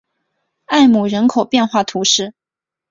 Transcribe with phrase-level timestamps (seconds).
[0.65, 2.33] 埃姆人口变化图示